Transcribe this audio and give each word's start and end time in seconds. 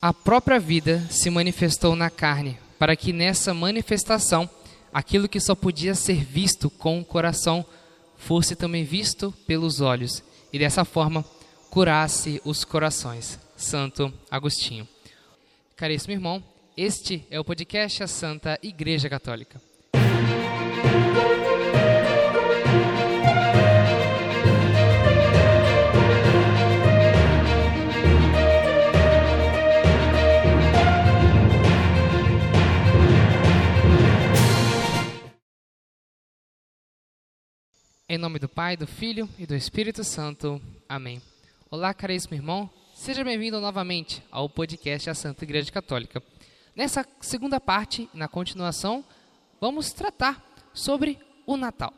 A 0.00 0.14
própria 0.14 0.60
vida 0.60 1.04
se 1.10 1.28
manifestou 1.28 1.96
na 1.96 2.08
carne, 2.08 2.56
para 2.78 2.94
que 2.94 3.12
nessa 3.12 3.52
manifestação 3.52 4.48
aquilo 4.92 5.28
que 5.28 5.40
só 5.40 5.56
podia 5.56 5.92
ser 5.92 6.24
visto 6.24 6.70
com 6.70 7.00
o 7.00 7.04
coração 7.04 7.66
fosse 8.16 8.54
também 8.54 8.84
visto 8.84 9.34
pelos 9.44 9.80
olhos, 9.80 10.22
e 10.52 10.58
dessa 10.58 10.84
forma 10.84 11.24
curasse 11.68 12.40
os 12.44 12.62
corações. 12.62 13.40
Santo 13.56 14.14
Agostinho. 14.30 14.86
Caríssimo 15.76 16.12
irmão, 16.12 16.44
este 16.76 17.26
é 17.28 17.40
o 17.40 17.44
podcast 17.44 18.04
A 18.04 18.06
Santa 18.06 18.56
Igreja 18.62 19.08
Católica. 19.08 19.60
Em 38.10 38.16
nome 38.16 38.38
do 38.38 38.48
Pai, 38.48 38.74
do 38.74 38.86
Filho 38.86 39.28
e 39.38 39.44
do 39.44 39.54
Espírito 39.54 40.02
Santo. 40.02 40.58
Amém. 40.88 41.20
Olá, 41.70 41.92
caríssimo 41.92 42.34
irmão. 42.34 42.70
Seja 42.94 43.22
bem-vindo 43.22 43.60
novamente 43.60 44.22
ao 44.30 44.48
podcast 44.48 45.10
A 45.10 45.14
Santa 45.14 45.44
Igreja 45.44 45.70
Católica. 45.70 46.22
Nessa 46.74 47.06
segunda 47.20 47.60
parte, 47.60 48.08
na 48.14 48.26
continuação, 48.26 49.04
vamos 49.60 49.92
tratar 49.92 50.42
sobre 50.72 51.18
o 51.44 51.54
Natal. 51.54 51.92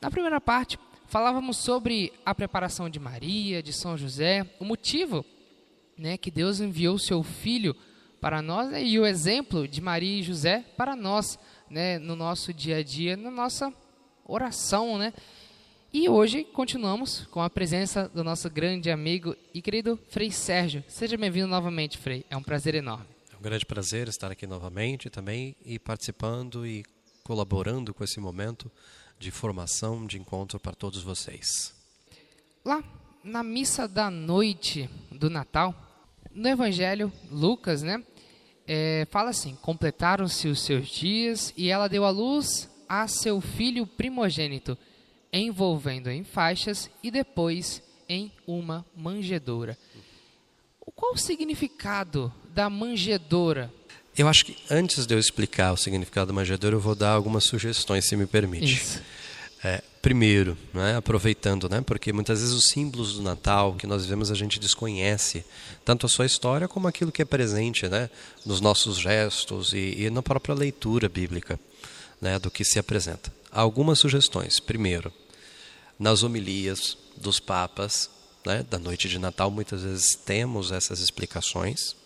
Na 0.00 0.10
primeira 0.10 0.40
parte, 0.40 0.78
falávamos 1.04 1.58
sobre 1.58 2.10
a 2.24 2.34
preparação 2.34 2.88
de 2.88 2.98
Maria, 2.98 3.62
de 3.62 3.74
São 3.74 3.98
José, 3.98 4.50
o 4.58 4.64
motivo 4.64 5.26
né, 5.94 6.16
que 6.16 6.30
Deus 6.30 6.60
enviou 6.60 6.98
seu 6.98 7.22
Filho 7.22 7.76
para 8.18 8.40
nós 8.40 8.70
né, 8.70 8.82
e 8.82 8.98
o 8.98 9.04
exemplo 9.04 9.68
de 9.68 9.82
Maria 9.82 10.20
e 10.20 10.22
José 10.22 10.64
para 10.74 10.96
nós, 10.96 11.38
né, 11.68 11.98
no 11.98 12.16
nosso 12.16 12.50
dia 12.50 12.78
a 12.78 12.82
dia, 12.82 13.14
na 13.14 13.30
nossa 13.30 13.70
oração, 14.24 14.96
né? 14.96 15.12
E 15.92 16.08
hoje 16.08 16.44
continuamos 16.44 17.26
com 17.32 17.42
a 17.42 17.50
presença 17.50 18.08
do 18.08 18.22
nosso 18.22 18.48
grande 18.48 18.92
amigo 18.92 19.34
e 19.52 19.60
querido 19.60 19.98
Frei 20.08 20.30
Sérgio. 20.30 20.84
Seja 20.86 21.16
bem-vindo 21.16 21.48
novamente, 21.48 21.98
Frei. 21.98 22.24
É 22.30 22.36
um 22.36 22.42
prazer 22.44 22.76
enorme. 22.76 23.06
É 23.32 23.36
um 23.36 23.42
grande 23.42 23.66
prazer 23.66 24.06
estar 24.06 24.30
aqui 24.30 24.46
novamente 24.46 25.10
também 25.10 25.56
e 25.66 25.80
participando 25.80 26.64
e 26.64 26.84
colaborando 27.24 27.92
com 27.92 28.04
esse 28.04 28.20
momento 28.20 28.70
de 29.18 29.32
formação, 29.32 30.06
de 30.06 30.16
encontro 30.16 30.60
para 30.60 30.76
todos 30.76 31.02
vocês. 31.02 31.74
Lá 32.64 32.84
na 33.24 33.42
missa 33.42 33.88
da 33.88 34.08
noite 34.12 34.88
do 35.10 35.28
Natal, 35.28 35.74
no 36.30 36.46
Evangelho, 36.46 37.12
Lucas, 37.32 37.82
né, 37.82 38.00
é, 38.64 39.08
fala 39.10 39.30
assim: 39.30 39.56
completaram-se 39.56 40.46
os 40.46 40.60
seus 40.60 40.86
dias 40.86 41.52
e 41.56 41.68
ela 41.68 41.88
deu 41.88 42.04
à 42.04 42.10
luz 42.10 42.70
a 42.88 43.08
seu 43.08 43.40
filho 43.40 43.88
primogênito 43.88 44.78
envolvendo 45.32 46.10
em 46.10 46.24
faixas 46.24 46.90
e 47.02 47.10
depois 47.10 47.82
em 48.08 48.32
uma 48.46 48.84
manjedoura. 48.96 49.78
Qual 50.94 51.14
o 51.14 51.18
significado 51.18 52.32
da 52.52 52.68
manjedoura? 52.68 53.72
Eu 54.16 54.28
acho 54.28 54.44
que 54.44 54.56
antes 54.68 55.06
de 55.06 55.14
eu 55.14 55.18
explicar 55.18 55.72
o 55.72 55.76
significado 55.76 56.26
da 56.26 56.32
manjedoura, 56.32 56.76
eu 56.76 56.80
vou 56.80 56.94
dar 56.94 57.12
algumas 57.12 57.44
sugestões, 57.44 58.06
se 58.06 58.16
me 58.16 58.26
permite. 58.26 59.00
É, 59.62 59.82
primeiro, 60.00 60.56
né, 60.72 60.96
aproveitando, 60.96 61.68
né, 61.68 61.82
porque 61.82 62.12
muitas 62.12 62.40
vezes 62.40 62.54
os 62.54 62.68
símbolos 62.68 63.14
do 63.14 63.22
Natal 63.22 63.74
que 63.74 63.86
nós 63.86 64.06
vemos 64.06 64.30
a 64.30 64.34
gente 64.34 64.58
desconhece, 64.58 65.44
tanto 65.84 66.06
a 66.06 66.08
sua 66.08 66.24
história 66.24 66.66
como 66.66 66.88
aquilo 66.88 67.12
que 67.12 67.20
é 67.20 67.26
presente 67.26 67.86
né, 67.86 68.08
nos 68.44 68.60
nossos 68.60 68.96
gestos 68.96 69.74
e, 69.74 70.04
e 70.04 70.10
na 70.10 70.22
própria 70.22 70.54
leitura 70.54 71.10
bíblica 71.10 71.60
né, 72.20 72.38
do 72.38 72.50
que 72.50 72.64
se 72.64 72.78
apresenta. 72.78 73.30
Algumas 73.52 73.98
sugestões. 73.98 74.60
Primeiro, 74.60 75.12
nas 75.98 76.22
homilias 76.22 76.96
dos 77.16 77.40
papas 77.40 78.08
né, 78.44 78.64
da 78.68 78.78
noite 78.78 79.08
de 79.08 79.18
Natal, 79.18 79.50
muitas 79.50 79.82
vezes 79.82 80.14
temos 80.14 80.70
essas 80.72 81.00
explicações. 81.00 81.96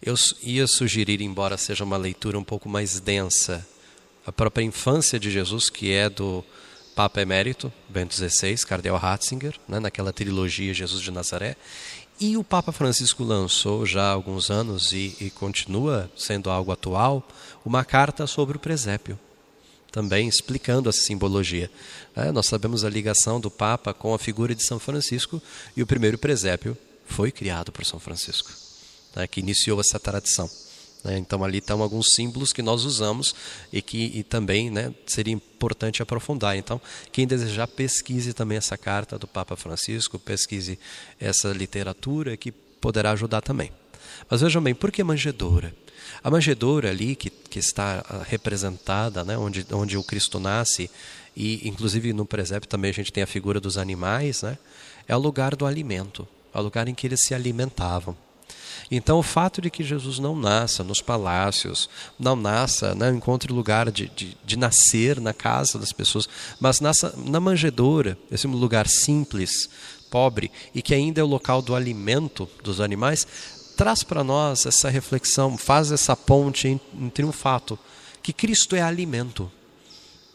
Eu 0.00 0.14
ia 0.42 0.66
sugerir, 0.66 1.20
embora 1.20 1.58
seja 1.58 1.84
uma 1.84 1.96
leitura 1.96 2.38
um 2.38 2.44
pouco 2.44 2.68
mais 2.68 3.00
densa, 3.00 3.66
a 4.24 4.32
própria 4.32 4.62
infância 4.64 5.18
de 5.18 5.30
Jesus, 5.30 5.68
que 5.68 5.92
é 5.92 6.08
do 6.08 6.44
Papa 6.94 7.20
Emérito, 7.20 7.72
Bento 7.88 8.14
XVI, 8.14 8.56
Cardeal 8.66 8.96
Ratzinger, 8.96 9.54
né, 9.66 9.80
naquela 9.80 10.12
trilogia 10.12 10.72
Jesus 10.72 11.02
de 11.02 11.10
Nazaré, 11.10 11.56
e 12.20 12.36
o 12.36 12.44
Papa 12.44 12.72
Francisco 12.72 13.22
lançou 13.22 13.84
já 13.84 14.04
há 14.04 14.12
alguns 14.12 14.50
anos 14.50 14.92
e, 14.92 15.16
e 15.20 15.30
continua 15.30 16.10
sendo 16.16 16.50
algo 16.50 16.72
atual, 16.72 17.26
uma 17.64 17.84
carta 17.84 18.26
sobre 18.26 18.56
o 18.56 18.60
presépio 18.60 19.18
também 19.98 20.28
explicando 20.28 20.88
essa 20.88 21.00
simbologia. 21.00 21.68
É, 22.14 22.30
nós 22.30 22.46
sabemos 22.46 22.84
a 22.84 22.88
ligação 22.88 23.40
do 23.40 23.50
Papa 23.50 23.92
com 23.92 24.14
a 24.14 24.18
figura 24.18 24.54
de 24.54 24.64
São 24.64 24.78
Francisco 24.78 25.42
e 25.76 25.82
o 25.82 25.86
primeiro 25.88 26.16
presépio 26.16 26.78
foi 27.04 27.32
criado 27.32 27.72
por 27.72 27.84
São 27.84 27.98
Francisco, 27.98 28.52
né, 29.16 29.26
que 29.26 29.40
iniciou 29.40 29.80
essa 29.80 29.98
tradição. 29.98 30.48
Né, 31.02 31.18
então 31.18 31.42
ali 31.42 31.58
estão 31.58 31.82
alguns 31.82 32.10
símbolos 32.14 32.52
que 32.52 32.62
nós 32.62 32.84
usamos 32.84 33.34
e 33.72 33.82
que 33.82 34.12
e 34.14 34.22
também 34.22 34.70
né, 34.70 34.94
seria 35.04 35.34
importante 35.34 36.00
aprofundar. 36.00 36.56
Então, 36.56 36.80
quem 37.10 37.26
desejar, 37.26 37.66
pesquise 37.66 38.32
também 38.32 38.56
essa 38.56 38.78
carta 38.78 39.18
do 39.18 39.26
Papa 39.26 39.56
Francisco, 39.56 40.16
pesquise 40.16 40.78
essa 41.18 41.48
literatura 41.48 42.36
que 42.36 42.52
poderá 42.52 43.10
ajudar 43.10 43.40
também. 43.40 43.72
Mas 44.28 44.40
vejam 44.40 44.62
bem, 44.62 44.74
por 44.74 44.90
que 44.90 45.02
manjedoura? 45.02 45.74
A 46.22 46.30
manjedoura 46.30 46.90
ali, 46.90 47.14
que, 47.14 47.30
que 47.30 47.58
está 47.58 48.04
ah, 48.08 48.22
representada, 48.26 49.24
né, 49.24 49.36
onde, 49.36 49.66
onde 49.72 49.96
o 49.96 50.02
Cristo 50.02 50.40
nasce, 50.40 50.90
e 51.36 51.68
inclusive 51.68 52.12
no 52.12 52.26
presépio 52.26 52.68
também 52.68 52.90
a 52.90 52.94
gente 52.94 53.12
tem 53.12 53.22
a 53.22 53.26
figura 53.26 53.60
dos 53.60 53.78
animais, 53.78 54.42
né, 54.42 54.58
é 55.06 55.14
o 55.14 55.20
lugar 55.20 55.54
do 55.54 55.66
alimento, 55.66 56.26
é 56.52 56.58
o 56.58 56.62
lugar 56.62 56.88
em 56.88 56.94
que 56.94 57.06
eles 57.06 57.22
se 57.22 57.34
alimentavam. 57.34 58.16
Então, 58.90 59.18
o 59.18 59.22
fato 59.22 59.60
de 59.60 59.70
que 59.70 59.84
Jesus 59.84 60.18
não 60.18 60.34
nasça 60.34 60.82
nos 60.82 61.02
palácios, 61.02 61.90
não 62.18 62.34
nasça, 62.34 62.94
não 62.94 63.10
né, 63.10 63.16
encontre 63.16 63.52
lugar 63.52 63.90
de, 63.90 64.08
de, 64.08 64.36
de, 64.42 64.56
nascer 64.56 65.20
na 65.20 65.34
casa 65.34 65.78
das 65.78 65.92
pessoas, 65.92 66.28
mas 66.58 66.80
nasça 66.80 67.14
na 67.16 67.38
manjedoura, 67.38 68.16
esse 68.30 68.46
lugar 68.46 68.88
simples, 68.88 69.68
pobre, 70.10 70.50
e 70.74 70.80
que 70.80 70.94
ainda 70.94 71.20
é 71.20 71.24
o 71.24 71.26
local 71.26 71.60
do 71.60 71.74
alimento 71.74 72.48
dos 72.64 72.80
animais, 72.80 73.26
traz 73.78 74.02
para 74.02 74.24
nós 74.24 74.66
essa 74.66 74.90
reflexão, 74.90 75.56
faz 75.56 75.92
essa 75.92 76.16
ponte 76.16 76.80
entre 77.00 77.24
um 77.24 77.30
fato, 77.30 77.78
que 78.20 78.32
Cristo 78.32 78.74
é 78.74 78.82
alimento. 78.82 79.50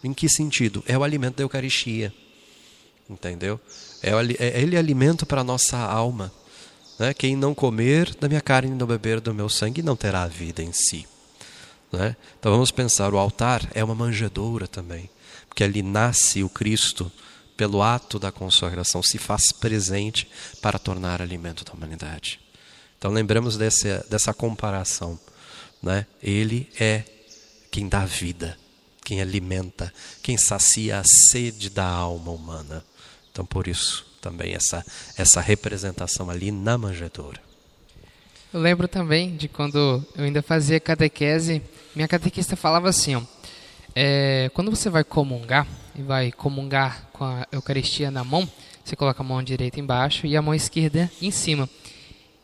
Em 0.01 0.13
que 0.13 0.29
sentido? 0.29 0.81
É 0.87 0.97
o 0.97 1.03
alimento 1.03 1.35
da 1.35 1.43
Eucaristia. 1.43 2.13
Entendeu? 3.09 3.59
É, 4.01 4.11
é 4.11 4.61
ele 4.61 4.77
é 4.77 4.79
alimento 4.79 5.25
para 5.25 5.41
a 5.41 5.43
nossa 5.43 5.77
alma. 5.77 6.31
Né? 6.97 7.13
Quem 7.13 7.35
não 7.35 7.53
comer 7.53 8.15
da 8.15 8.29
minha 8.29 8.39
carne 8.39 8.71
e 8.71 8.75
não 8.75 8.87
beber 8.87 9.19
do 9.19 9.33
meu 9.33 9.49
sangue 9.49 9.81
não 9.81 9.97
terá 9.97 10.23
a 10.23 10.27
vida 10.27 10.63
em 10.63 10.71
si. 10.71 11.05
Né? 11.91 12.15
Então 12.39 12.49
vamos 12.49 12.71
pensar: 12.71 13.13
o 13.13 13.17
altar 13.17 13.69
é 13.73 13.83
uma 13.83 13.93
manjedoura 13.93 14.69
também, 14.69 15.09
porque 15.49 15.65
ali 15.65 15.81
nasce 15.81 16.43
o 16.43 16.49
Cristo, 16.49 17.11
pelo 17.57 17.81
ato 17.81 18.17
da 18.17 18.31
consagração, 18.31 19.03
se 19.03 19.17
faz 19.17 19.51
presente 19.51 20.29
para 20.61 20.79
tornar 20.79 21.21
alimento 21.21 21.65
da 21.65 21.73
humanidade. 21.73 22.42
Então 23.03 23.11
lembramos 23.11 23.57
desse, 23.57 24.01
dessa 24.09 24.33
comparação. 24.33 25.19
Né? 25.81 26.05
Ele 26.21 26.69
é 26.79 27.03
quem 27.69 27.89
dá 27.89 28.05
vida, 28.05 28.57
quem 29.03 29.19
alimenta, 29.19 29.93
quem 30.21 30.37
sacia 30.37 30.99
a 30.99 31.03
sede 31.03 31.69
da 31.69 31.85
alma 31.85 32.31
humana. 32.31 32.81
Então 33.29 33.45
por 33.45 33.67
isso 33.67 34.05
também 34.21 34.53
essa, 34.53 34.85
essa 35.17 35.41
representação 35.41 36.29
ali 36.29 36.49
na 36.49 36.77
manjedoura. 36.77 37.41
Eu 38.53 38.61
lembro 38.61 38.87
também 38.87 39.35
de 39.35 39.49
quando 39.49 40.01
eu 40.15 40.23
ainda 40.23 40.41
fazia 40.41 40.79
catequese, 40.79 41.61
minha 41.93 42.07
catequista 42.07 42.55
falava 42.55 42.87
assim, 42.87 43.15
ó, 43.15 43.21
é, 43.93 44.49
quando 44.53 44.71
você 44.71 44.89
vai 44.89 45.03
comungar, 45.03 45.67
e 45.93 46.01
vai 46.01 46.31
comungar 46.31 47.09
com 47.11 47.25
a 47.25 47.45
Eucaristia 47.51 48.09
na 48.09 48.23
mão, 48.23 48.49
você 48.81 48.95
coloca 48.95 49.21
a 49.21 49.25
mão 49.25 49.43
direita 49.43 49.77
embaixo 49.77 50.25
e 50.25 50.37
a 50.37 50.41
mão 50.41 50.55
esquerda 50.55 51.11
em 51.21 51.31
cima 51.31 51.67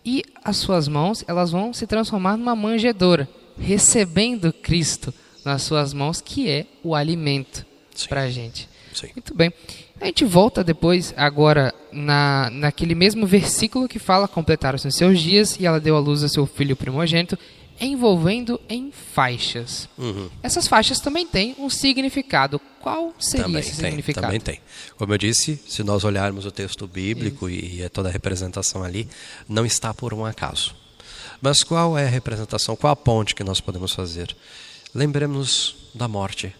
e 0.05 0.23
as 0.43 0.57
suas 0.57 0.87
mãos 0.87 1.23
elas 1.27 1.51
vão 1.51 1.73
se 1.73 1.85
transformar 1.85 2.37
numa 2.37 2.55
manjedoura, 2.55 3.27
recebendo 3.59 4.53
Cristo 4.53 5.13
nas 5.43 5.63
suas 5.63 5.93
mãos, 5.93 6.21
que 6.21 6.49
é 6.49 6.65
o 6.83 6.95
alimento 6.95 7.65
para 8.07 8.21
a 8.21 8.29
gente. 8.29 8.69
Sim. 8.93 9.09
Muito 9.15 9.35
bem. 9.35 9.53
A 10.01 10.05
gente 10.05 10.23
volta 10.25 10.63
depois, 10.63 11.13
agora, 11.17 11.73
na, 11.91 12.49
naquele 12.51 12.95
mesmo 12.95 13.27
versículo 13.27 13.87
que 13.87 13.99
fala: 13.99 14.27
completaram-se 14.27 14.87
os 14.87 14.95
seus 14.95 15.19
dias 15.19 15.59
e 15.59 15.65
ela 15.65 15.79
deu 15.79 15.95
à 15.95 15.99
luz 15.99 16.23
a 16.23 16.29
seu 16.29 16.45
filho 16.45 16.75
primogênito, 16.75 17.37
envolvendo 17.79 18.59
em 18.67 18.91
faixas. 18.91 19.87
Uhum. 19.97 20.29
Essas 20.43 20.67
faixas 20.67 20.99
também 20.99 21.25
têm 21.25 21.55
um 21.57 21.69
significado. 21.69 22.59
Qual 22.81 23.13
seria 23.19 23.45
também 23.45 23.59
esse 23.59 23.75
tem, 23.75 23.85
significado? 23.85 24.27
Também 24.27 24.39
tem. 24.39 24.59
Como 24.97 25.13
eu 25.13 25.17
disse, 25.17 25.59
se 25.67 25.83
nós 25.83 26.03
olharmos 26.03 26.45
o 26.45 26.51
texto 26.51 26.87
bíblico 26.87 27.49
e, 27.49 27.81
e 27.81 27.89
toda 27.89 28.09
a 28.09 28.11
representação 28.11 28.83
ali, 28.83 29.07
não 29.47 29.65
está 29.65 29.93
por 29.93 30.13
um 30.13 30.25
acaso. 30.25 30.75
Mas 31.41 31.63
qual 31.63 31.97
é 31.97 32.05
a 32.05 32.09
representação, 32.09 32.75
qual 32.75 32.91
a 32.91 32.95
ponte 32.95 33.33
que 33.33 33.43
nós 33.43 33.61
podemos 33.61 33.93
fazer? 33.93 34.35
Lembremos 34.93 35.75
da 35.93 36.07
morte 36.07 36.53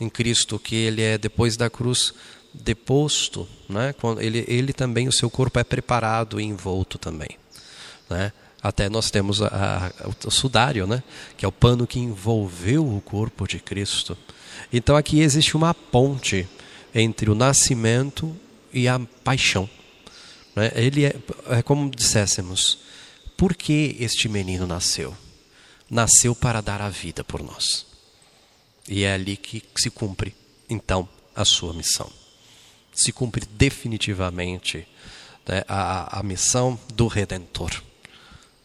em 0.00 0.08
Cristo, 0.08 0.58
que 0.58 0.74
ele 0.74 1.02
é 1.02 1.16
depois 1.16 1.56
da 1.56 1.70
cruz 1.70 2.12
deposto, 2.52 3.48
né? 3.68 3.94
ele, 4.18 4.44
ele 4.46 4.72
também, 4.72 5.08
o 5.08 5.12
seu 5.12 5.30
corpo 5.30 5.58
é 5.58 5.64
preparado 5.64 6.40
e 6.40 6.44
envolto 6.44 6.98
também. 6.98 7.30
Né? 8.10 8.32
Até 8.62 8.88
nós 8.88 9.10
temos 9.10 9.42
a, 9.42 9.48
a, 9.88 10.28
o 10.28 10.30
sudário, 10.30 10.86
né? 10.86 11.02
que 11.36 11.44
é 11.44 11.48
o 11.48 11.52
pano 11.52 11.86
que 11.86 11.98
envolveu 11.98 12.86
o 12.86 13.00
corpo 13.00 13.46
de 13.46 13.58
Cristo. 13.58 14.16
Então 14.72 14.96
aqui 14.96 15.20
existe 15.20 15.56
uma 15.56 15.74
ponte 15.74 16.48
entre 16.94 17.28
o 17.28 17.34
nascimento 17.34 18.34
e 18.72 18.86
a 18.86 19.00
paixão. 19.24 19.68
Né? 20.54 20.70
Ele 20.76 21.06
é, 21.06 21.16
é 21.48 21.62
como 21.62 21.90
disséssemos, 21.90 22.78
por 23.36 23.56
que 23.56 23.96
este 23.98 24.28
menino 24.28 24.66
nasceu? 24.66 25.16
Nasceu 25.90 26.34
para 26.34 26.60
dar 26.60 26.80
a 26.80 26.88
vida 26.88 27.24
por 27.24 27.42
nós. 27.42 27.84
E 28.88 29.02
é 29.02 29.14
ali 29.14 29.36
que 29.36 29.62
se 29.76 29.90
cumpre, 29.90 30.34
então, 30.68 31.08
a 31.34 31.44
sua 31.44 31.72
missão. 31.72 32.10
Se 32.94 33.12
cumpre 33.12 33.44
definitivamente 33.46 34.86
né, 35.46 35.64
a, 35.66 36.20
a 36.20 36.22
missão 36.22 36.78
do 36.94 37.08
Redentor. 37.08 37.82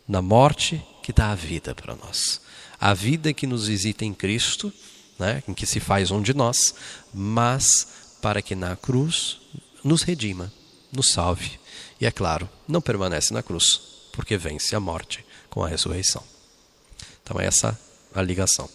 Na 0.08 0.22
morte 0.22 0.82
que 1.04 1.12
dá 1.12 1.32
a 1.32 1.36
vida 1.36 1.76
para 1.76 1.96
nós. 1.96 2.42
A 2.80 2.94
vida 2.94 3.34
que 3.34 3.48
nos 3.48 3.68
visita 3.68 4.06
em 4.06 4.14
Cristo, 4.14 4.72
né, 5.18 5.44
em 5.48 5.54
que 5.54 5.66
se 5.66 5.80
faz 5.80 6.12
um 6.12 6.22
de 6.22 6.34
nós, 6.34 6.76
mas 7.14 8.18
para 8.22 8.42
que 8.42 8.56
na 8.56 8.76
cruz 8.76 9.40
nos 9.84 10.04
redima, 10.04 10.52
nos 10.92 11.12
salve. 11.12 11.60
E 12.00 12.06
é 12.06 12.12
claro, 12.12 12.50
não 12.68 12.82
permanece 12.82 13.34
na 13.34 13.42
cruz, 13.42 13.82
porque 14.12 14.38
vence 14.38 14.76
a 14.76 14.80
morte 14.80 15.26
com 15.50 15.64
a 15.64 15.68
ressurreição. 15.68 16.24
Então, 17.24 17.40
essa 17.40 17.78
é 18.16 18.20
a 18.20 18.22
ligação. 18.22 18.70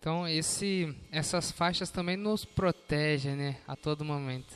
Então, 0.00 0.26
esse, 0.26 0.94
essas 1.12 1.50
faixas 1.50 1.90
também 1.90 2.16
nos 2.16 2.44
protegem 2.44 3.36
né, 3.36 3.56
a 3.66 3.76
todo 3.76 4.04
momento. 4.04 4.54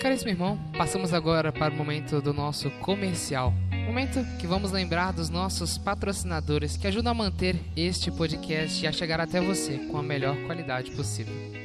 Caríssimo 0.00 0.30
irmão, 0.30 0.58
passamos 0.76 1.12
agora 1.12 1.50
para 1.50 1.72
o 1.72 1.76
momento 1.76 2.20
do 2.20 2.32
nosso 2.32 2.70
comercial. 2.80 3.52
Momento 3.86 4.24
que 4.38 4.46
vamos 4.46 4.72
lembrar 4.72 5.12
dos 5.12 5.28
nossos 5.28 5.78
patrocinadores 5.78 6.76
que 6.76 6.86
ajudam 6.86 7.12
a 7.12 7.14
manter 7.14 7.56
este 7.76 8.10
podcast 8.10 8.82
e 8.82 8.86
a 8.86 8.92
chegar 8.92 9.20
até 9.20 9.40
você 9.40 9.78
com 9.90 9.98
a 9.98 10.02
melhor 10.02 10.36
qualidade 10.46 10.90
possível. 10.92 11.63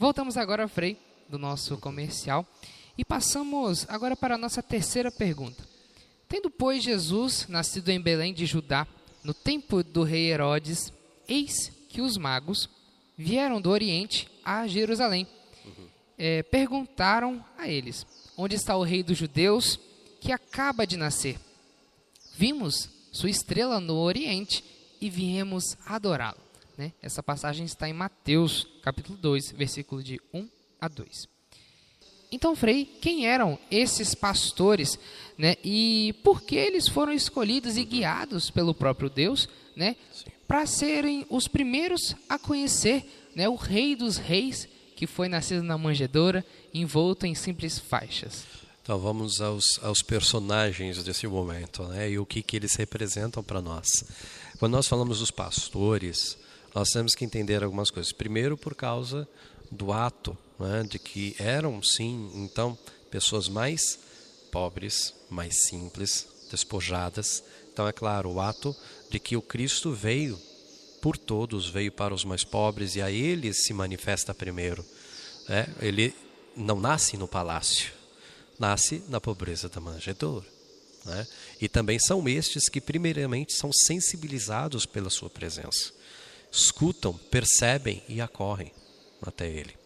Voltamos 0.00 0.38
agora, 0.38 0.66
Frei, 0.66 0.96
do 1.28 1.38
nosso 1.38 1.76
comercial 1.76 2.46
e 2.96 3.04
passamos 3.04 3.84
agora 3.86 4.16
para 4.16 4.36
a 4.36 4.38
nossa 4.38 4.62
terceira 4.62 5.12
pergunta. 5.12 5.62
Tendo, 6.26 6.48
pois, 6.48 6.82
Jesus 6.82 7.46
nascido 7.50 7.90
em 7.90 8.00
Belém 8.00 8.32
de 8.32 8.46
Judá, 8.46 8.86
no 9.22 9.34
tempo 9.34 9.84
do 9.84 10.02
rei 10.02 10.32
Herodes, 10.32 10.90
eis 11.28 11.70
que 11.90 12.00
os 12.00 12.16
magos 12.16 12.66
vieram 13.14 13.60
do 13.60 13.68
Oriente 13.68 14.26
a 14.42 14.66
Jerusalém. 14.66 15.28
Uhum. 15.66 15.86
É, 16.16 16.42
perguntaram 16.44 17.44
a 17.58 17.68
eles: 17.68 18.06
Onde 18.38 18.56
está 18.56 18.74
o 18.78 18.82
rei 18.82 19.02
dos 19.02 19.18
judeus 19.18 19.78
que 20.18 20.32
acaba 20.32 20.86
de 20.86 20.96
nascer? 20.96 21.38
Vimos 22.38 22.88
sua 23.12 23.28
estrela 23.28 23.78
no 23.78 23.96
Oriente 23.96 24.64
e 24.98 25.10
viemos 25.10 25.76
adorá-lo. 25.84 26.49
Né? 26.80 26.94
Essa 27.02 27.22
passagem 27.22 27.66
está 27.66 27.86
em 27.90 27.92
Mateus, 27.92 28.66
capítulo 28.80 29.18
2, 29.18 29.52
versículo 29.52 30.02
de 30.02 30.18
1 30.32 30.48
a 30.80 30.88
2. 30.88 31.28
Então, 32.32 32.56
Frei, 32.56 32.86
quem 32.86 33.26
eram 33.26 33.58
esses 33.70 34.14
pastores, 34.14 34.98
né? 35.36 35.56
E 35.62 36.14
por 36.24 36.40
que 36.40 36.56
eles 36.56 36.88
foram 36.88 37.12
escolhidos 37.12 37.76
e 37.76 37.84
guiados 37.84 38.50
pelo 38.50 38.72
próprio 38.72 39.10
Deus, 39.10 39.46
né? 39.76 39.94
Para 40.48 40.64
serem 40.64 41.26
os 41.28 41.46
primeiros 41.46 42.16
a 42.26 42.38
conhecer, 42.38 43.04
né, 43.36 43.46
o 43.46 43.56
Rei 43.56 43.94
dos 43.94 44.16
Reis, 44.16 44.66
que 44.96 45.06
foi 45.06 45.28
nascido 45.28 45.62
na 45.62 45.76
manjedoura, 45.76 46.42
envolto 46.72 47.26
em 47.26 47.34
simples 47.34 47.78
faixas. 47.78 48.46
Então 48.82 48.98
vamos 48.98 49.42
aos, 49.42 49.78
aos 49.82 50.00
personagens 50.00 51.04
desse 51.04 51.26
momento, 51.26 51.82
né? 51.88 52.10
E 52.10 52.18
o 52.18 52.24
que 52.24 52.42
que 52.42 52.56
eles 52.56 52.74
representam 52.74 53.42
para 53.42 53.60
nós. 53.60 53.86
Quando 54.58 54.72
nós 54.72 54.88
falamos 54.88 55.18
dos 55.18 55.30
pastores, 55.30 56.38
nós 56.74 56.90
temos 56.90 57.14
que 57.14 57.24
entender 57.24 57.62
algumas 57.62 57.90
coisas. 57.90 58.12
Primeiro, 58.12 58.56
por 58.56 58.74
causa 58.74 59.28
do 59.70 59.92
ato, 59.92 60.36
né, 60.58 60.84
de 60.88 60.98
que 60.98 61.34
eram, 61.38 61.82
sim, 61.82 62.30
então, 62.34 62.78
pessoas 63.10 63.48
mais 63.48 63.98
pobres, 64.50 65.14
mais 65.28 65.64
simples, 65.64 66.26
despojadas. 66.50 67.42
Então, 67.72 67.86
é 67.86 67.92
claro, 67.92 68.30
o 68.30 68.40
ato 68.40 68.74
de 69.08 69.18
que 69.18 69.36
o 69.36 69.42
Cristo 69.42 69.92
veio 69.92 70.38
por 71.00 71.16
todos, 71.16 71.68
veio 71.68 71.90
para 71.90 72.14
os 72.14 72.24
mais 72.24 72.44
pobres 72.44 72.94
e 72.94 73.02
a 73.02 73.10
eles 73.10 73.64
se 73.64 73.72
manifesta 73.72 74.34
primeiro. 74.34 74.84
Né? 75.48 75.66
Ele 75.80 76.14
não 76.56 76.78
nasce 76.78 77.16
no 77.16 77.26
palácio, 77.26 77.92
nasce 78.58 79.02
na 79.08 79.20
pobreza 79.20 79.68
da 79.68 79.80
manjedoura. 79.80 80.46
Né? 81.04 81.26
E 81.60 81.68
também 81.68 81.98
são 81.98 82.28
estes 82.28 82.68
que, 82.68 82.80
primeiramente, 82.80 83.54
são 83.54 83.72
sensibilizados 83.72 84.84
pela 84.84 85.08
sua 85.08 85.30
presença 85.30 85.99
escutam, 86.50 87.12
percebem 87.12 88.02
e 88.08 88.20
acorrem 88.20 88.72
até 89.22 89.48
ele. 89.48 89.76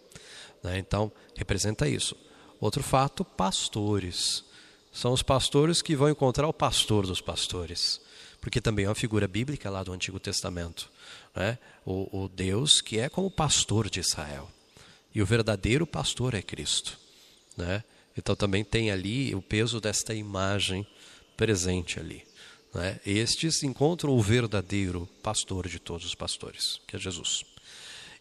Né? 0.62 0.78
Então, 0.78 1.12
representa 1.36 1.88
isso. 1.88 2.16
Outro 2.60 2.82
fato, 2.82 3.24
pastores. 3.24 4.44
São 4.92 5.12
os 5.12 5.22
pastores 5.22 5.82
que 5.82 5.96
vão 5.96 6.08
encontrar 6.08 6.48
o 6.48 6.52
pastor 6.52 7.06
dos 7.06 7.20
pastores. 7.20 8.00
Porque 8.40 8.60
também 8.60 8.84
é 8.84 8.88
uma 8.88 8.94
figura 8.94 9.26
bíblica 9.26 9.68
lá 9.70 9.82
do 9.82 9.92
Antigo 9.92 10.20
Testamento. 10.20 10.90
Né? 11.34 11.58
O, 11.84 12.24
o 12.24 12.28
Deus 12.28 12.80
que 12.80 12.98
é 12.98 13.08
como 13.08 13.30
pastor 13.30 13.90
de 13.90 14.00
Israel. 14.00 14.50
E 15.14 15.20
o 15.20 15.26
verdadeiro 15.26 15.86
pastor 15.86 16.34
é 16.34 16.42
Cristo. 16.42 16.98
Né? 17.56 17.82
Então 18.16 18.34
também 18.34 18.64
tem 18.64 18.90
ali 18.90 19.34
o 19.34 19.42
peso 19.42 19.80
desta 19.80 20.14
imagem 20.14 20.86
presente 21.36 21.98
ali. 21.98 22.24
Né? 22.74 23.00
Estes 23.06 23.62
encontram 23.62 24.10
o 24.10 24.20
verdadeiro 24.20 25.08
pastor 25.22 25.68
de 25.68 25.78
todos 25.78 26.04
os 26.04 26.14
pastores, 26.14 26.80
que 26.86 26.96
é 26.96 26.98
Jesus. 26.98 27.44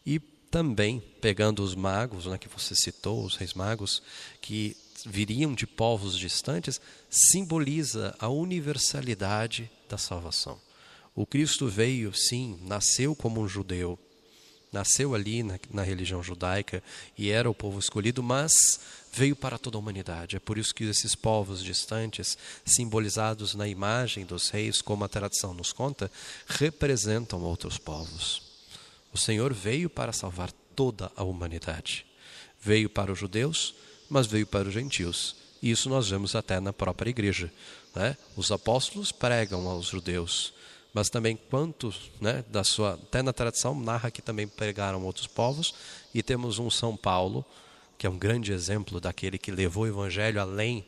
E 0.05 0.19
também, 0.19 1.01
pegando 1.19 1.63
os 1.63 1.73
magos, 1.73 2.27
né, 2.27 2.37
que 2.37 2.47
você 2.47 2.75
citou, 2.75 3.25
os 3.25 3.35
reis 3.35 3.55
magos, 3.55 4.03
que 4.39 4.77
viriam 5.05 5.53
de 5.53 5.65
povos 5.65 6.17
distantes, 6.17 6.79
simboliza 7.09 8.15
a 8.19 8.29
universalidade 8.29 9.69
da 9.89 9.97
salvação. 9.97 10.59
O 11.15 11.25
Cristo 11.25 11.67
veio, 11.67 12.13
sim, 12.13 12.59
nasceu 12.61 13.15
como 13.15 13.41
um 13.41 13.47
judeu, 13.47 13.97
nasceu 14.73 15.13
ali 15.13 15.43
na, 15.43 15.59
na, 15.71 15.83
religião 15.83 16.21
judaica 16.23 16.83
e 17.17 17.29
era 17.29 17.49
o 17.49 17.53
povo 17.53 17.79
escolhido, 17.79 18.23
mas 18.23 18.51
veio 19.13 19.35
para 19.35 19.57
toda 19.57 19.77
a 19.77 19.79
humanidade. 19.79 20.35
É 20.35 20.39
por 20.39 20.57
isso 20.57 20.73
que 20.73 20.83
esses 20.83 21.15
povos 21.15 21.63
distantes, 21.63 22.37
simbolizados 22.65 23.53
na 23.53 23.67
imagem 23.67 24.25
dos 24.25 24.49
reis, 24.49 24.81
como 24.81 25.03
a 25.03 25.07
tradição 25.09 25.53
nos 25.53 25.71
conta, 25.71 26.11
representam 26.47 27.41
outros 27.43 27.77
povos. 27.77 28.41
O 29.13 29.17
Senhor 29.17 29.53
veio 29.53 29.89
para 29.89 30.11
salvar 30.11 30.51
toda 30.75 31.11
a 31.15 31.23
humanidade. 31.23 32.05
Veio 32.59 32.89
para 32.89 33.11
os 33.11 33.19
judeus, 33.19 33.75
mas 34.09 34.25
veio 34.25 34.47
para 34.47 34.67
os 34.67 34.73
gentios. 34.73 35.35
E 35.61 35.69
isso 35.69 35.87
nós 35.87 36.09
vemos 36.09 36.35
até 36.35 36.59
na 36.59 36.73
própria 36.73 37.11
igreja. 37.11 37.51
Né? 37.95 38.17
Os 38.35 38.51
apóstolos 38.51 39.11
pregam 39.11 39.67
aos 39.67 39.87
judeus, 39.87 40.53
mas 40.93 41.09
também 41.09 41.37
quantos, 41.49 42.11
né, 42.21 42.43
da 42.49 42.63
sua, 42.63 42.93
até 42.93 43.23
na 43.23 43.33
tradição 43.33 43.73
narra 43.73 44.11
que 44.11 44.21
também 44.21 44.47
pregaram 44.47 45.03
outros 45.03 45.25
povos, 45.25 45.73
e 46.13 46.21
temos 46.21 46.59
um 46.59 46.69
São 46.69 46.95
Paulo, 46.95 47.43
que 47.97 48.05
é 48.05 48.09
um 48.09 48.17
grande 48.17 48.51
exemplo 48.51 48.99
daquele 48.99 49.37
que 49.37 49.51
levou 49.51 49.83
o 49.83 49.87
evangelho 49.87 50.39
além 50.39 50.85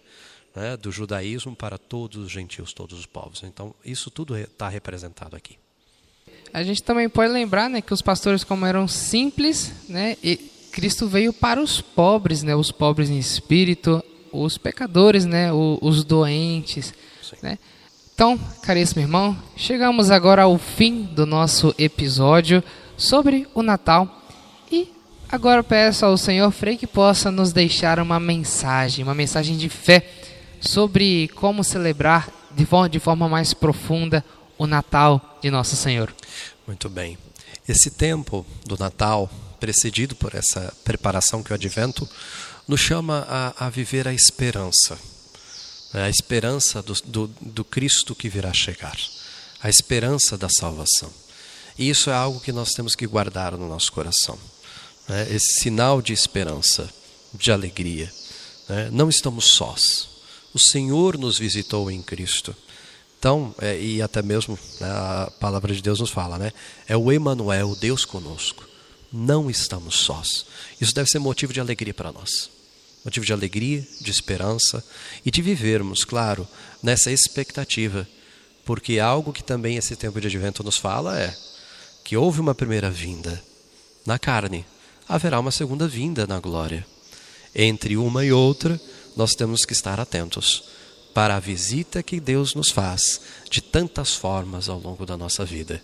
né, 0.55 0.77
do 0.77 0.91
judaísmo 0.91 1.55
para 1.55 1.77
todos 1.77 2.23
os 2.25 2.31
gentios, 2.31 2.71
todos 2.71 2.99
os 2.99 3.05
povos. 3.05 3.43
Então, 3.43 3.73
isso 3.83 4.11
tudo 4.11 4.37
está 4.37 4.69
representado 4.69 5.35
aqui. 5.35 5.57
A 6.53 6.63
gente 6.63 6.81
também 6.83 7.09
pode 7.09 7.31
lembrar 7.33 7.69
né, 7.69 7.81
que 7.81 7.93
os 7.93 8.01
pastores, 8.01 8.43
como 8.43 8.65
eram 8.65 8.87
simples, 8.87 9.73
né, 9.89 10.15
Cristo 10.71 11.07
veio 11.07 11.33
para 11.33 11.61
os 11.61 11.81
pobres, 11.81 12.43
né, 12.43 12.55
os 12.55 12.71
pobres 12.71 13.09
em 13.09 13.17
espírito, 13.17 14.03
os 14.31 14.57
pecadores, 14.57 15.25
né, 15.25 15.51
os 15.53 16.03
doentes. 16.03 16.93
Né? 17.41 17.57
Então, 18.15 18.39
caríssimo 18.61 19.01
irmão, 19.01 19.37
chegamos 19.57 20.09
agora 20.09 20.43
ao 20.43 20.57
fim 20.57 21.03
do 21.03 21.25
nosso 21.25 21.75
episódio 21.77 22.63
sobre 22.95 23.45
o 23.53 23.61
Natal. 23.61 24.23
E 24.71 24.89
agora 25.29 25.61
peço 25.61 26.05
ao 26.05 26.17
Senhor 26.17 26.49
Frei 26.49 26.77
que 26.77 26.87
possa 26.87 27.29
nos 27.29 27.51
deixar 27.51 27.99
uma 27.99 28.17
mensagem, 28.17 29.03
uma 29.03 29.13
mensagem 29.13 29.57
de 29.57 29.67
fé 29.67 30.09
sobre 30.61 31.27
como 31.35 31.61
celebrar 31.61 32.29
de 32.55 32.65
forma, 32.65 32.87
de 32.87 32.99
forma 33.01 33.27
mais 33.27 33.53
profunda 33.53 34.23
o 34.57 34.65
Natal 34.65 35.37
de 35.41 35.51
Nosso 35.51 35.75
Senhor. 35.75 36.15
Muito 36.65 36.87
bem. 36.87 37.17
Esse 37.67 37.91
tempo 37.91 38.45
do 38.65 38.77
Natal, 38.79 39.29
precedido 39.59 40.15
por 40.15 40.33
essa 40.33 40.73
preparação 40.85 41.43
que 41.43 41.51
o 41.51 41.53
Advento, 41.53 42.07
nos 42.65 42.79
chama 42.79 43.27
a, 43.27 43.65
a 43.65 43.69
viver 43.69 44.07
a 44.07 44.13
esperança. 44.13 44.97
Né? 45.95 46.03
A 46.03 46.09
esperança 46.09 46.83
do, 46.83 46.93
do, 47.05 47.27
do 47.39 47.63
Cristo 47.63 48.13
que 48.13 48.27
virá 48.27 48.51
chegar. 48.51 48.99
A 49.61 49.69
esperança 49.69 50.37
da 50.37 50.49
salvação. 50.49 51.09
E 51.77 51.89
isso 51.89 52.09
é 52.09 52.13
algo 52.13 52.41
que 52.41 52.51
nós 52.51 52.73
temos 52.73 52.95
que 52.95 53.07
guardar 53.07 53.53
no 53.53 53.69
nosso 53.69 53.93
coração. 53.93 54.37
Né? 55.07 55.33
Esse 55.33 55.61
sinal 55.61 56.01
de 56.01 56.11
esperança, 56.11 56.89
de 57.33 57.49
alegria. 57.49 58.11
Né? 58.67 58.89
Não 58.91 59.07
estamos 59.07 59.45
sós. 59.45 60.09
O 60.53 60.59
Senhor 60.59 61.17
nos 61.17 61.39
visitou 61.39 61.89
em 61.89 62.01
Cristo. 62.01 62.53
Então, 63.17 63.55
é, 63.59 63.79
e 63.79 64.01
até 64.01 64.21
mesmo 64.21 64.59
né, 64.81 64.87
a 64.87 65.31
palavra 65.39 65.73
de 65.73 65.81
Deus 65.81 65.99
nos 65.99 66.11
fala, 66.11 66.37
né? 66.37 66.51
É 66.87 66.95
o 66.95 67.11
Emanuel, 67.11 67.75
Deus 67.75 68.05
conosco. 68.05 68.67
Não 69.11 69.49
estamos 69.49 69.95
sós. 69.95 70.45
Isso 70.79 70.93
deve 70.93 71.09
ser 71.09 71.19
motivo 71.19 71.53
de 71.53 71.59
alegria 71.59 71.93
para 71.93 72.11
nós. 72.11 72.54
Motivo 73.05 73.25
de 73.25 73.31
alegria, 73.31 73.87
de 74.01 74.09
esperança 74.09 74.83
e 75.23 75.31
de 75.31 75.41
vivermos, 75.41 76.03
claro, 76.03 76.47
nessa 76.81 77.11
expectativa. 77.11 78.07
Porque 78.65 78.99
algo 78.99 79.31
que 79.31 79.43
também 79.43 79.77
esse 79.77 79.95
tempo 79.95 80.19
de 80.19 80.27
advento 80.27 80.63
nos 80.63 80.77
fala 80.77 81.17
é 81.19 81.33
que 82.03 82.17
houve 82.17 82.41
uma 82.41 82.55
primeira 82.55 82.89
vinda 82.89 83.41
na 84.05 84.19
carne, 84.19 84.65
haverá 85.07 85.39
uma 85.39 85.51
segunda 85.51 85.87
vinda 85.87 86.27
na 86.27 86.39
glória. 86.39 86.85
Entre 87.53 87.95
uma 87.95 88.25
e 88.25 88.31
outra, 88.31 88.79
nós 89.15 89.33
temos 89.33 89.65
que 89.65 89.73
estar 89.73 89.99
atentos 89.99 90.63
para 91.13 91.35
a 91.35 91.39
visita 91.39 92.03
que 92.03 92.19
Deus 92.19 92.53
nos 92.53 92.69
faz 92.69 93.21
de 93.49 93.61
tantas 93.61 94.13
formas 94.13 94.67
ao 94.67 94.79
longo 94.79 95.05
da 95.05 95.15
nossa 95.15 95.45
vida. 95.45 95.81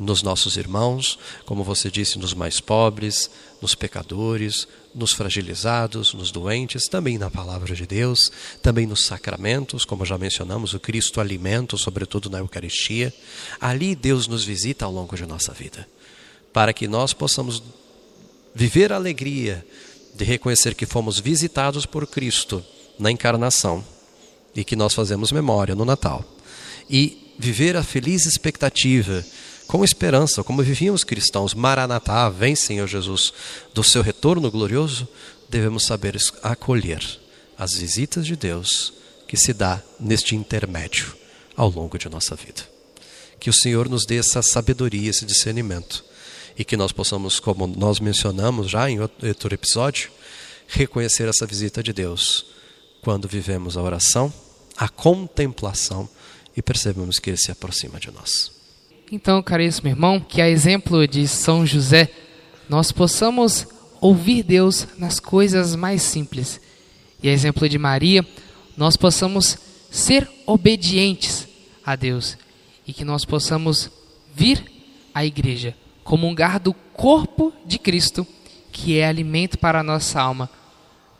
Nos 0.00 0.22
nossos 0.22 0.56
irmãos, 0.56 1.18
como 1.44 1.62
você 1.62 1.90
disse, 1.90 2.18
nos 2.18 2.32
mais 2.32 2.58
pobres, 2.58 3.30
nos 3.60 3.74
pecadores, 3.74 4.66
nos 4.94 5.12
fragilizados, 5.12 6.14
nos 6.14 6.30
doentes, 6.30 6.88
também 6.88 7.18
na 7.18 7.30
palavra 7.30 7.74
de 7.74 7.86
Deus, 7.86 8.32
também 8.62 8.86
nos 8.86 9.04
sacramentos, 9.04 9.84
como 9.84 10.06
já 10.06 10.16
mencionamos, 10.16 10.72
o 10.72 10.80
Cristo 10.80 11.20
alimento, 11.20 11.76
sobretudo 11.76 12.30
na 12.30 12.38
Eucaristia. 12.38 13.12
Ali 13.60 13.94
Deus 13.94 14.26
nos 14.26 14.42
visita 14.42 14.86
ao 14.86 14.92
longo 14.92 15.14
de 15.16 15.26
nossa 15.26 15.52
vida, 15.52 15.86
para 16.50 16.72
que 16.72 16.88
nós 16.88 17.12
possamos 17.12 17.62
viver 18.54 18.92
a 18.92 18.96
alegria 18.96 19.64
de 20.14 20.24
reconhecer 20.24 20.74
que 20.74 20.86
fomos 20.86 21.20
visitados 21.20 21.84
por 21.84 22.06
Cristo 22.06 22.64
na 22.98 23.10
encarnação 23.10 23.84
e 24.54 24.64
que 24.64 24.76
nós 24.76 24.94
fazemos 24.94 25.30
memória 25.30 25.74
no 25.74 25.84
Natal. 25.84 26.24
E 26.88 27.34
viver 27.38 27.76
a 27.76 27.82
feliz 27.82 28.26
expectativa, 28.26 29.24
com 29.70 29.84
esperança, 29.84 30.42
como 30.42 30.64
viviam 30.64 30.96
os 30.96 31.04
cristãos, 31.04 31.54
Maranatá, 31.54 32.28
vem 32.28 32.56
Senhor 32.56 32.88
Jesus, 32.88 33.32
do 33.72 33.84
seu 33.84 34.02
retorno 34.02 34.50
glorioso, 34.50 35.06
devemos 35.48 35.84
saber 35.86 36.16
acolher 36.42 37.00
as 37.56 37.74
visitas 37.74 38.26
de 38.26 38.34
Deus 38.34 38.92
que 39.28 39.36
se 39.36 39.52
dá 39.52 39.80
neste 40.00 40.34
intermédio 40.34 41.14
ao 41.56 41.70
longo 41.70 41.96
de 41.96 42.08
nossa 42.08 42.34
vida. 42.34 42.68
Que 43.38 43.48
o 43.48 43.52
Senhor 43.52 43.88
nos 43.88 44.04
dê 44.04 44.16
essa 44.16 44.42
sabedoria, 44.42 45.08
esse 45.08 45.24
discernimento 45.24 46.04
e 46.58 46.64
que 46.64 46.76
nós 46.76 46.90
possamos, 46.90 47.38
como 47.38 47.68
nós 47.68 48.00
mencionamos 48.00 48.68
já 48.68 48.90
em 48.90 48.98
outro 48.98 49.54
episódio, 49.54 50.10
reconhecer 50.66 51.28
essa 51.28 51.46
visita 51.46 51.80
de 51.80 51.92
Deus 51.92 52.44
quando 53.00 53.28
vivemos 53.28 53.76
a 53.76 53.82
oração, 53.82 54.32
a 54.76 54.88
contemplação 54.88 56.08
e 56.56 56.60
percebemos 56.60 57.20
que 57.20 57.30
Ele 57.30 57.36
se 57.36 57.52
aproxima 57.52 58.00
de 58.00 58.10
nós. 58.10 58.59
Então, 59.12 59.42
caríssimo 59.42 59.88
irmão, 59.88 60.20
que 60.20 60.40
a 60.40 60.48
exemplo 60.48 61.04
de 61.08 61.26
São 61.26 61.66
José, 61.66 62.08
nós 62.68 62.92
possamos 62.92 63.66
ouvir 64.00 64.44
Deus 64.44 64.86
nas 64.96 65.18
coisas 65.18 65.74
mais 65.74 66.00
simples. 66.02 66.60
E 67.20 67.28
a 67.28 67.32
exemplo 67.32 67.68
de 67.68 67.76
Maria, 67.76 68.24
nós 68.76 68.96
possamos 68.96 69.58
ser 69.90 70.30
obedientes 70.46 71.48
a 71.84 71.96
Deus 71.96 72.38
e 72.86 72.92
que 72.92 73.04
nós 73.04 73.24
possamos 73.24 73.90
vir 74.32 74.64
à 75.12 75.24
igreja, 75.24 75.74
comungar 76.04 76.60
do 76.60 76.72
corpo 76.72 77.52
de 77.66 77.80
Cristo, 77.80 78.24
que 78.70 78.96
é 78.96 79.08
alimento 79.08 79.58
para 79.58 79.80
a 79.80 79.82
nossa 79.82 80.20
alma, 80.20 80.48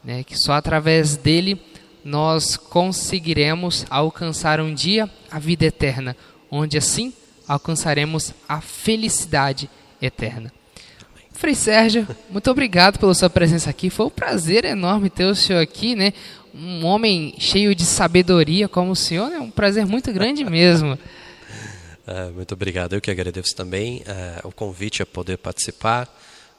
né? 0.05 0.23
que 0.23 0.39
só 0.39 0.53
através 0.53 1.17
dele 1.17 1.61
nós 2.05 2.57
conseguiremos 2.57 3.85
alcançar 3.91 4.61
um 4.61 4.73
dia 4.73 5.11
a 5.29 5.41
vida 5.41 5.67
eterna, 5.67 6.17
onde 6.49 6.79
assim 6.79 7.13
alcançaremos 7.51 8.33
a 8.49 8.61
felicidade 8.61 9.69
eterna. 10.01 10.53
Frei 11.33 11.55
Sérgio, 11.55 12.07
muito 12.31 12.49
obrigado 12.49 12.97
pela 13.01 13.13
sua 13.13 13.29
presença 13.29 13.69
aqui. 13.69 13.91
Foi 13.91 14.07
um 14.07 14.11
prazer 14.11 14.65
enorme 14.65 15.11
ter 15.11 15.25
o 15.25 15.35
senhor 15.35 15.61
aqui, 15.61 15.97
né? 15.97 16.13
Um 16.55 16.85
homem 16.85 17.35
cheio 17.39 17.75
de 17.75 17.85
sabedoria 17.85 18.69
como 18.69 18.93
o 18.93 18.97
senhor, 18.97 19.33
é 19.33 19.35
né? 19.35 19.41
um 19.41 19.51
prazer 19.51 19.85
muito 19.85 20.13
grande 20.13 20.45
mesmo. 20.45 20.97
Uh, 22.07 22.31
muito 22.37 22.55
obrigado. 22.55 22.93
Eu 22.93 23.01
que 23.01 23.11
agradeço 23.11 23.57
também 23.57 24.03
uh, 24.03 24.47
o 24.47 24.53
convite 24.53 25.03
a 25.03 25.07
poder 25.07 25.37
participar. 25.37 26.09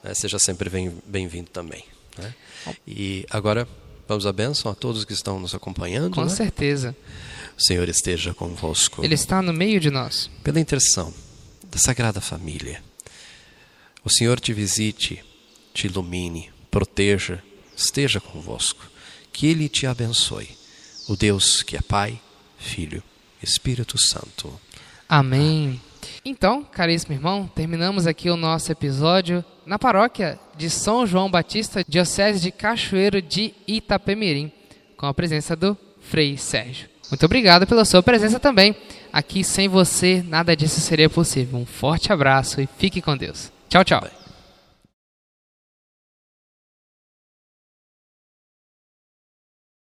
Uh, 0.04 0.14
seja 0.14 0.40
sempre 0.40 0.70
bem-vindo 1.06 1.50
também. 1.52 1.86
Né? 2.18 2.34
E 2.86 3.26
agora 3.30 3.66
Vamos 4.12 4.26
à 4.26 4.34
bênção 4.34 4.70
a 4.70 4.76
todos 4.76 5.06
que 5.06 5.14
estão 5.14 5.40
nos 5.40 5.56
acompanhando. 5.56 6.14
Com 6.14 6.24
né? 6.24 6.28
certeza. 6.28 6.94
O 7.58 7.62
Senhor 7.62 7.88
esteja 7.90 8.34
convosco. 8.34 9.04
Ele 9.04 9.16
está 9.16 9.42
no 9.42 9.54
meio 9.54 9.80
de 9.80 9.90
nós. 9.90 10.30
Pela 10.44 10.60
intercessão 10.60 11.14
da 11.70 11.78
Sagrada 11.78 12.20
Família, 12.20 12.82
o 14.04 14.10
Senhor 14.10 14.40
te 14.40 14.52
visite, 14.54 15.24
te 15.74 15.88
ilumine, 15.88 16.52
proteja, 16.70 17.42
esteja 17.76 18.20
convosco. 18.20 18.90
Que 19.32 19.48
Ele 19.48 19.70
te 19.70 19.86
abençoe. 19.86 20.50
O 21.08 21.16
Deus 21.16 21.64
que 21.64 21.78
é 21.78 21.82
Pai, 21.82 22.20
Filho, 22.58 23.04
Espírito 23.42 23.98
Santo. 23.98 24.60
Amém. 25.08 25.80
Então, 26.24 26.64
caríssimo 26.64 27.14
irmão, 27.14 27.50
terminamos 27.54 28.08
aqui 28.08 28.30
o 28.30 28.38
nosso 28.38 28.72
episódio 28.72 29.44
na 29.66 29.78
paróquia 29.78 30.40
de 30.56 30.70
São 30.70 31.06
João 31.06 31.30
Batista, 31.30 31.84
Diocese 31.88 32.40
de 32.40 32.52
Cachoeiro 32.52 33.22
de 33.22 33.54
Itapemirim, 33.68 34.52
com 34.98 35.06
a 35.06 35.14
presença 35.14 35.56
do 35.56 35.78
Frei 36.00 36.38
Sérgio. 36.38 36.90
Muito 37.12 37.26
obrigado 37.26 37.68
pela 37.68 37.84
sua 37.86 38.02
presença 38.02 38.40
também. 38.40 38.76
Aqui 39.12 39.44
sem 39.44 39.68
você, 39.68 40.24
nada 40.26 40.56
disso 40.56 40.80
seria 40.80 41.10
possível. 41.10 41.60
Um 41.60 41.66
forte 41.66 42.12
abraço 42.12 42.62
e 42.62 42.70
fique 42.78 43.02
com 43.02 43.16
Deus. 43.18 43.52
Tchau, 43.70 43.84
tchau. 43.84 44.21